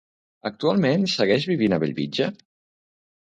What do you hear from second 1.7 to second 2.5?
a Bellvitge?